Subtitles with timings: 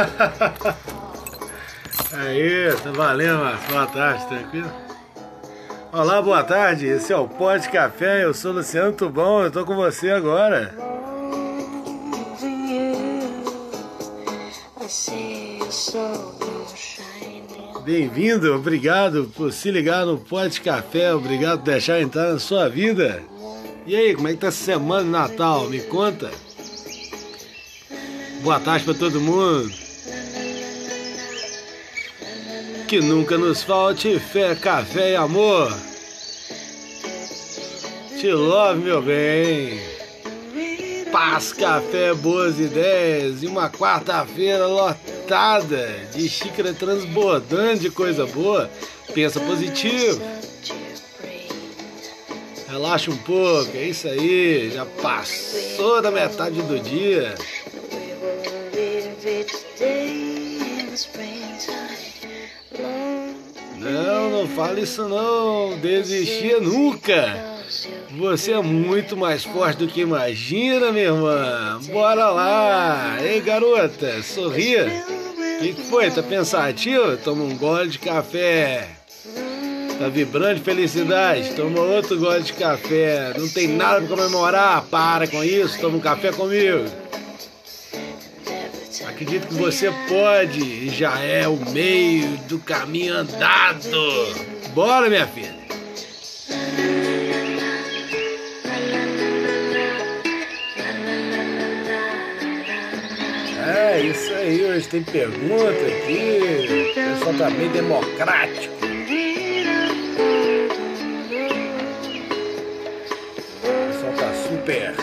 [2.12, 3.66] Aí, tá valendo, Marcos.
[3.66, 4.72] Boa tarde, tranquilo?
[5.92, 6.86] Olá, boa tarde.
[6.86, 8.24] Esse é o Pode Café.
[8.24, 9.42] Eu sou Luciano Tubão.
[9.42, 10.74] Eu tô com você agora.
[17.84, 23.22] Bem-vindo, obrigado por se ligar no Pode Café, obrigado por deixar entrar na sua vida.
[23.86, 25.68] E aí, como é que tá essa semana de Natal?
[25.68, 26.30] Me conta.
[28.42, 29.79] Boa tarde para todo mundo.
[32.90, 35.72] Que nunca nos falte fé, café e amor.
[38.18, 39.80] Te love, meu bem.
[41.12, 48.68] Paz, café, boas ideias e uma quarta-feira lotada de xícara transbordando de coisa boa.
[49.14, 50.20] Pensa positivo.
[52.68, 54.68] Relaxa um pouco, é isso aí.
[54.74, 57.36] Já passou da metade do dia.
[64.60, 65.78] Fale isso não.
[65.78, 67.34] Desistir nunca.
[68.10, 71.80] Você é muito mais forte do que imagina, minha irmã.
[71.84, 73.16] Bora lá.
[73.22, 74.84] Ei, garota, sorria.
[74.84, 76.10] O que, que foi?
[76.10, 77.16] Tá pensativo?
[77.16, 78.86] Toma um gole de café.
[79.98, 81.54] Tá vibrando de felicidade?
[81.54, 83.32] Toma outro gole de café.
[83.38, 84.84] Não tem nada pra comemorar?
[84.90, 85.80] Para com isso.
[85.80, 86.84] Toma um café comigo.
[89.20, 93.84] Acredito que você pode já é o meio do caminho andado.
[94.72, 95.54] Bora, minha filha.
[103.68, 106.88] É isso aí, hoje tem pergunta aqui.
[106.90, 108.74] O pessoal tá bem democrático.
[113.62, 114.94] O pessoal tá super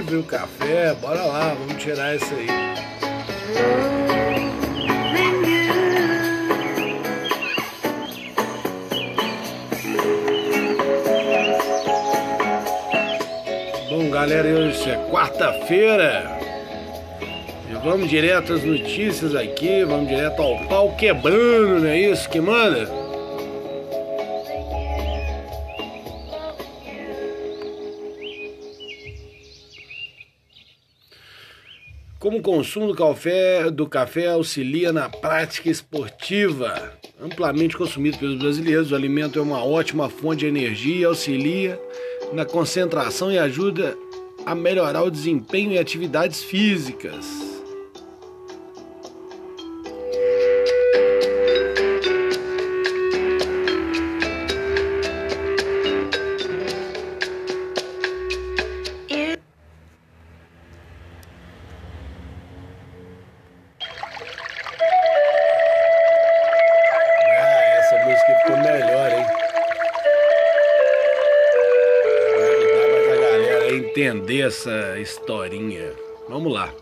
[0.00, 0.92] o café.
[1.00, 2.48] Bora lá, vamos tirar isso aí.
[13.88, 16.38] Bom, galera, hoje é quarta-feira.
[17.70, 22.40] E vamos direto às notícias aqui, vamos direto ao pau quebrando, não é isso que
[22.40, 23.03] manda?
[32.24, 36.94] Como o consumo do café, do café auxilia na prática esportiva.
[37.20, 41.78] Amplamente consumido pelos brasileiros, o alimento é uma ótima fonte de energia auxilia
[42.32, 43.94] na concentração e ajuda
[44.46, 47.53] a melhorar o desempenho em atividades físicas.
[73.94, 75.92] Entender essa historinha.
[76.28, 76.74] Vamos lá.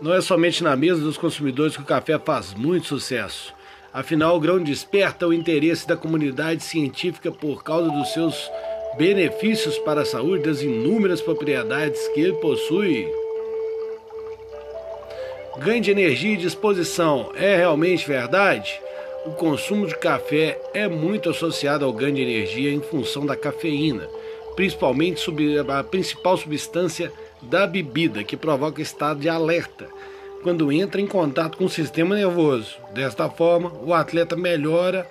[0.00, 3.52] Não é somente na mesa dos consumidores que o café faz muito sucesso.
[3.92, 8.48] Afinal, o grão desperta o interesse da comunidade científica por causa dos seus
[8.96, 13.08] benefícios para a saúde, das inúmeras propriedades que ele possui.
[15.58, 18.80] Ganho de energia e disposição é realmente verdade?
[19.26, 24.08] O consumo de café é muito associado ao ganho de energia em função da cafeína,
[24.56, 25.20] principalmente
[25.68, 27.12] a principal substância
[27.42, 29.88] da bebida, que provoca estado de alerta
[30.44, 32.76] quando entra em contato com o sistema nervoso.
[32.92, 35.08] Desta forma, o atleta melhora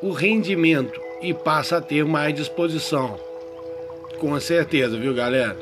[0.00, 3.18] o rendimento e passa a ter mais disposição.
[4.20, 5.58] Com certeza, viu, galera?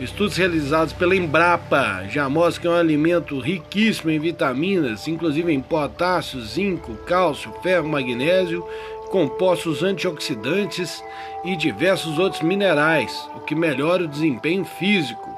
[0.00, 5.60] Estudos realizados pela Embrapa já mostram que é um alimento riquíssimo em vitaminas, inclusive em
[5.60, 8.66] potássio, zinco, cálcio, ferro, magnésio,
[9.10, 11.02] compostos antioxidantes
[11.44, 15.28] e diversos outros minerais, o que melhora o desempenho físico.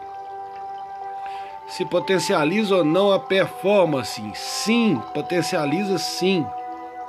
[1.67, 4.23] Se potencializa ou não a performance?
[4.35, 6.47] Sim, potencializa sim.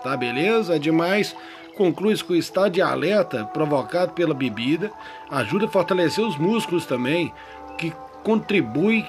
[0.01, 0.75] tá beleza?
[0.75, 1.35] Ademais,
[1.75, 4.89] conclui que o estado de alerta provocado pela bebida
[5.29, 7.33] ajuda a fortalecer os músculos também,
[7.77, 7.93] que
[8.23, 9.05] contribui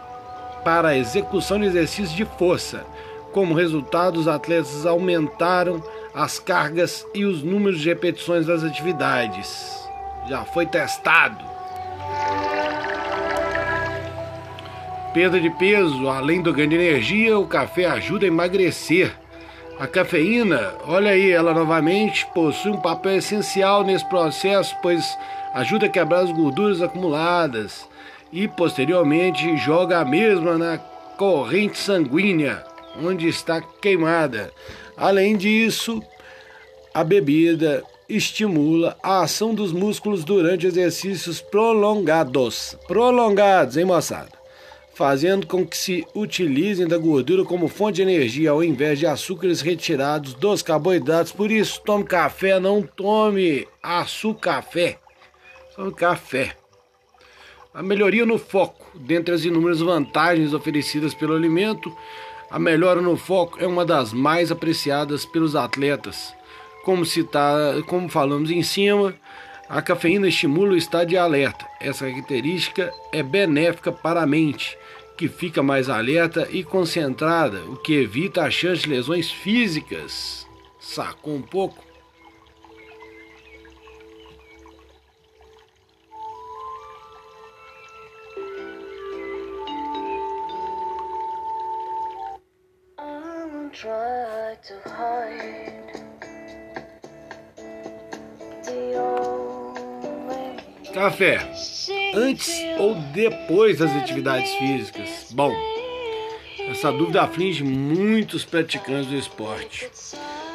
[0.64, 2.84] para a execução de exercícios de força.
[3.32, 5.80] Como resultado, os atletas aumentaram
[6.14, 9.84] as cargas e os números de repetições das atividades.
[10.28, 11.44] Já foi testado.
[15.12, 19.12] Perda de peso, além do ganho de energia, o café ajuda a emagrecer.
[19.78, 25.16] A cafeína, olha aí, ela novamente possui um papel essencial nesse processo, pois
[25.52, 27.88] ajuda a quebrar as gorduras acumuladas
[28.32, 30.78] e posteriormente joga a mesma na
[31.16, 32.64] corrente sanguínea,
[33.00, 34.52] onde está queimada.
[34.96, 36.02] Além disso,
[36.92, 42.76] a bebida estimula a ação dos músculos durante exercícios prolongados.
[42.86, 44.32] Prolongados, hein, moçada?
[44.94, 49.60] Fazendo com que se utilizem da gordura como fonte de energia ao invés de açúcares
[49.60, 51.32] retirados dos carboidratos.
[51.32, 54.98] Por isso, tome café, não tome açúcar café.
[55.74, 56.56] Tome café.
[57.72, 61.92] A melhoria no foco, dentre as inúmeras vantagens oferecidas pelo alimento,
[62.54, 66.32] a melhora no foco é uma das mais apreciadas pelos atletas.
[66.84, 69.12] Como, citar, como falamos em cima,
[69.68, 71.66] a cafeína estimula o estado de alerta.
[71.80, 74.78] Essa característica é benéfica para a mente,
[75.18, 80.46] que fica mais alerta e concentrada, o que evita a chance de lesões físicas.
[80.78, 81.82] Sacou um pouco?
[100.94, 101.52] Café.
[102.14, 105.30] Antes ou depois das atividades físicas?
[105.32, 105.52] Bom,
[106.70, 109.90] essa dúvida aflige muitos praticantes do esporte.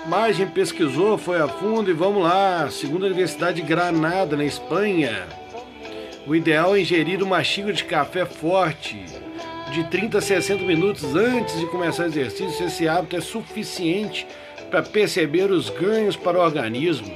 [0.07, 2.67] Mas gente pesquisou, foi a fundo e vamos lá.
[2.71, 5.27] Segundo a Universidade de Granada, na Espanha,
[6.25, 9.05] o ideal é ingerir uma xícara de café forte
[9.71, 12.65] de 30 a 60 minutos antes de começar o exercício.
[12.65, 14.25] Esse hábito é suficiente
[14.69, 17.11] para perceber os ganhos para o organismo.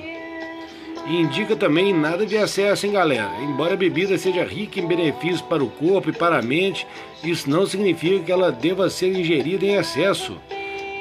[1.05, 3.29] E indica também nada de excesso, hein, galera?
[3.41, 6.87] Embora a bebida seja rica em benefícios para o corpo e para a mente,
[7.23, 10.37] isso não significa que ela deva ser ingerida em excesso.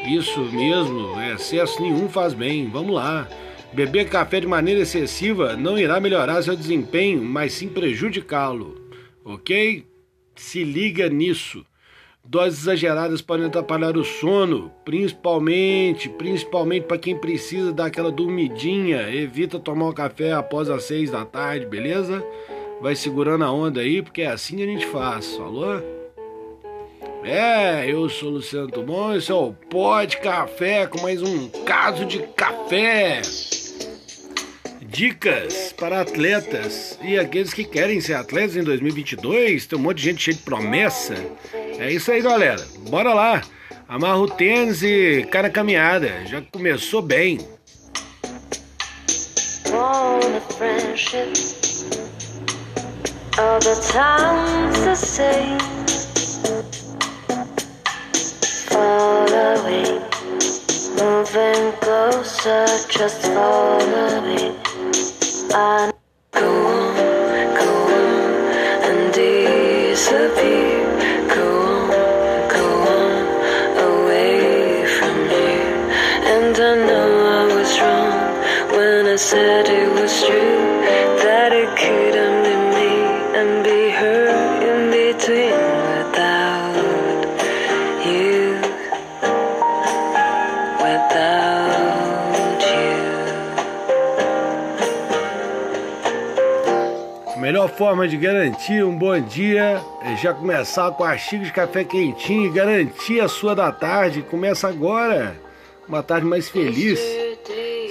[0.05, 2.69] Isso mesmo, excesso nenhum faz bem.
[2.69, 3.29] Vamos lá.
[3.73, 8.75] Beber café de maneira excessiva não irá melhorar seu desempenho, mas sim prejudicá-lo.
[9.25, 9.85] Ok?
[10.34, 11.64] Se liga nisso.
[12.25, 19.11] Doses exageradas podem atrapalhar o sono, principalmente, principalmente para quem precisa daquela dormidinha.
[19.12, 22.25] Evita tomar o café após as seis da tarde, beleza?
[22.81, 25.82] Vai segurando a onda aí, porque é assim que a gente faz, falou?
[27.25, 32.05] É, eu sou o Luciano Tubon, esse é o Pod Café com mais um caso
[32.05, 33.23] de café.
[34.93, 39.65] Dicas para atletas e aqueles que querem ser atletas em 2022.
[39.65, 41.15] Tem um monte de gente cheia de promessa.
[41.79, 42.62] É isso aí, galera.
[42.91, 43.41] Bora lá.
[43.89, 46.27] Amarra o tênis e cara caminhada.
[46.27, 47.39] Já começou bem.
[49.73, 50.21] All
[62.43, 64.55] closer, just follow me.
[65.55, 65.93] I
[66.32, 66.96] go on,
[67.55, 68.32] go on,
[68.89, 70.82] and disappear.
[71.34, 71.89] Go on,
[72.49, 72.67] go
[72.99, 73.22] on,
[73.89, 75.77] away from here.
[76.34, 80.71] And I know I was wrong when I said it was true
[97.43, 101.82] Melhor forma de garantir um bom dia é já começar com a xícara de café
[101.82, 104.22] quentinho e garantir a sua da tarde.
[104.22, 105.37] Começa agora,
[105.89, 107.01] uma tarde mais feliz.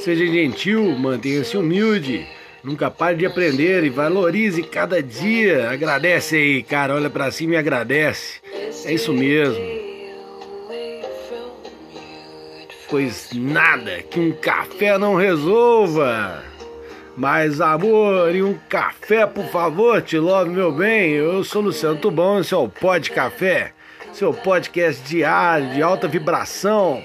[0.06, 2.26] Seja gentil, mantenha-se humilde.
[2.64, 5.70] Nunca pare de aprender e valorize cada dia.
[5.70, 6.96] Agradece aí, cara.
[6.96, 8.40] Olha para cima e agradece.
[8.86, 9.62] É isso mesmo.
[12.90, 16.51] Pois nada que um café não resolva.
[17.16, 21.12] Mais amor e um café, por favor, te love, meu bem.
[21.12, 23.74] Eu sou Luciano Tubão, esse é o Pod Café,
[24.14, 27.04] seu podcast diário de alta vibração.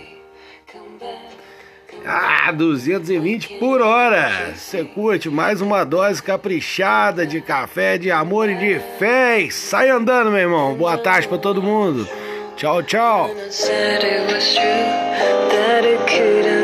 [2.07, 4.55] Ah, 220 por hora.
[4.55, 9.41] Você curte mais uma dose caprichada de café, de amor e de fé.
[9.41, 10.75] E sai andando, meu irmão.
[10.75, 12.09] Boa tarde para todo mundo.
[12.55, 13.29] Tchau, tchau.